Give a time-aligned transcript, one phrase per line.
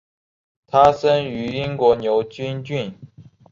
[0.65, 2.97] 他出生于英国牛津郡。